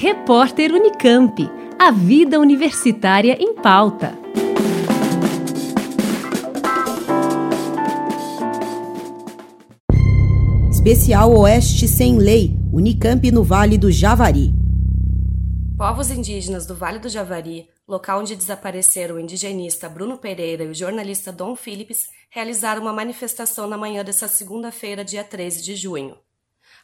[0.00, 1.50] Repórter Unicamp.
[1.76, 4.16] A vida universitária em pauta.
[10.70, 12.56] Especial Oeste Sem Lei.
[12.72, 14.54] Unicamp no Vale do Javari.
[15.76, 20.74] Povos indígenas do Vale do Javari, local onde desapareceram o indigenista Bruno Pereira e o
[20.74, 26.14] jornalista Dom Phillips, realizaram uma manifestação na manhã dessa segunda-feira, dia 13 de junho.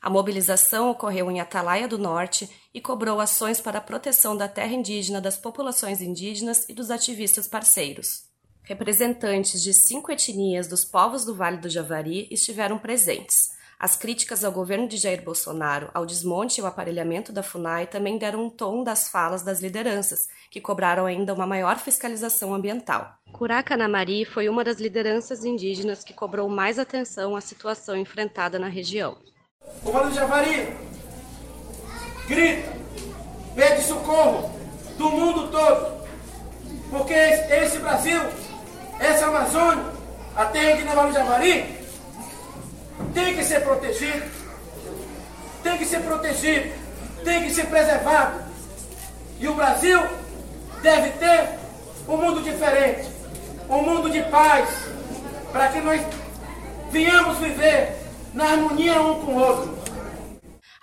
[0.04, 4.74] A mobilização ocorreu em Atalaia do Norte e cobrou ações para a proteção da terra
[4.74, 8.24] indígena, das populações indígenas e dos ativistas parceiros.
[8.64, 13.52] Representantes de cinco etnias dos povos do Vale do Javari estiveram presentes.
[13.78, 18.18] As críticas ao governo de Jair Bolsonaro, ao desmonte e ao aparelhamento da FUNAI também
[18.18, 23.10] deram um tom das falas das lideranças, que cobraram ainda uma maior fiscalização ambiental.
[23.32, 28.68] Curaca Namari foi uma das lideranças indígenas que cobrou mais atenção à situação enfrentada na
[28.68, 29.16] região.
[29.84, 30.76] O Vale do Javari
[32.26, 32.72] grita,
[33.54, 34.50] pede socorro
[34.96, 36.06] do mundo todo,
[36.90, 38.20] porque esse Brasil,
[38.98, 39.84] essa Amazônia,
[40.34, 41.78] a terra de Vale do Javari,
[43.12, 44.24] tem que ser protegido,
[45.62, 46.72] tem que ser protegido,
[47.22, 48.42] tem que ser preservado.
[49.38, 50.00] E o Brasil
[50.82, 51.58] deve ter
[52.08, 53.08] um mundo diferente,
[53.68, 54.68] um mundo de paz,
[55.52, 56.00] para que nós
[56.90, 57.96] venhamos viver
[58.32, 59.73] na harmonia um com o outro.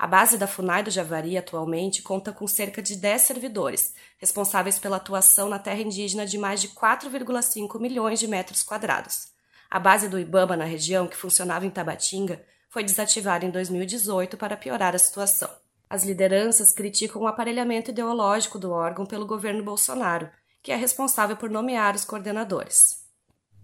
[0.01, 4.97] A base da FUNAI do Javari atualmente conta com cerca de 10 servidores, responsáveis pela
[4.97, 9.27] atuação na terra indígena de mais de 4,5 milhões de metros quadrados.
[9.69, 14.57] A base do IBAMA na região, que funcionava em Tabatinga, foi desativada em 2018 para
[14.57, 15.51] piorar a situação.
[15.87, 20.31] As lideranças criticam o aparelhamento ideológico do órgão pelo governo Bolsonaro,
[20.63, 23.01] que é responsável por nomear os coordenadores.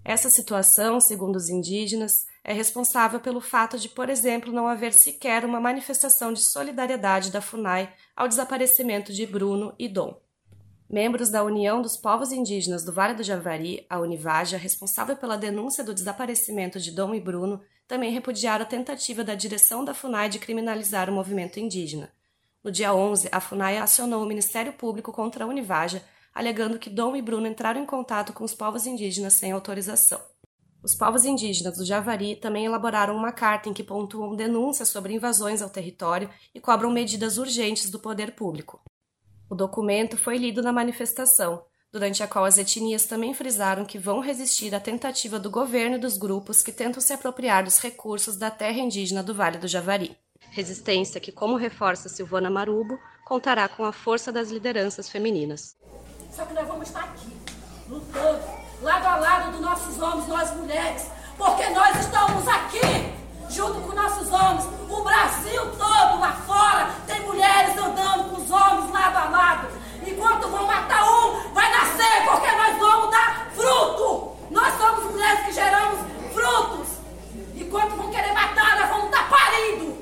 [0.06, 5.44] Essa situação, segundo os indígenas, é responsável pelo fato de, por exemplo, não haver sequer
[5.44, 10.20] uma manifestação de solidariedade da FUNAI ao desaparecimento de Bruno e Dom.
[10.90, 15.84] Membros da União dos Povos Indígenas do Vale do Javari, a Univaja, responsável pela denúncia
[15.84, 20.40] do desaparecimento de Dom e Bruno, também repudiaram a tentativa da direção da FUNAI de
[20.40, 22.10] criminalizar o movimento indígena.
[22.64, 26.02] No dia 11, a FUNAI acionou o Ministério Público contra a Univaja,
[26.34, 30.22] alegando que Dom e Bruno entraram em contato com os povos indígenas sem autorização.
[30.83, 35.61] Os povos indígenas do Javari também elaboraram uma carta em que pontuam denúncias sobre invasões
[35.61, 38.80] ao território e cobram medidas urgentes do poder público.
[39.49, 44.20] O documento foi lido na manifestação, durante a qual as etnias também frisaram que vão
[44.20, 48.52] resistir à tentativa do governo e dos grupos que tentam se apropriar dos recursos da
[48.52, 50.16] terra indígena do Vale do Javari.
[50.52, 55.76] Resistência que, como reforça Silvana Marubo, contará com a força das lideranças femininas.
[56.32, 57.27] Só que nós vamos estar aqui,
[57.89, 63.14] lutando lado a lado dos nossos homens, nós mulheres, porque nós estamos aqui,
[63.49, 64.65] junto com nossos homens.
[64.89, 69.67] O Brasil todo lá fora tem mulheres andando com os homens lado a lado.
[70.05, 74.32] Enquanto vão matar um, vai nascer, porque nós vamos dar fruto.
[74.49, 75.99] Nós somos mulheres que geramos
[76.33, 76.87] frutos.
[77.55, 79.98] Enquanto vão querer matar, nós vamos dar parido.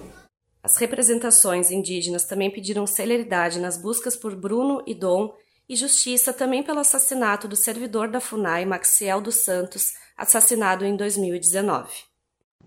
[0.62, 5.34] As representações indígenas também pediram celeridade nas buscas por Bruno e Dom
[5.68, 11.90] e justiça também pelo assassinato do servidor da FUNAI, Maxiel dos Santos, assassinado em 2019.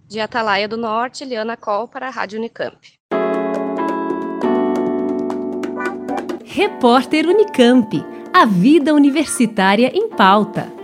[0.06, 2.78] De Atalaia do Norte, Eliana Col para a Rádio Unicamp.
[6.44, 8.04] Repórter Unicamp.
[8.32, 10.77] A vida universitária em pauta.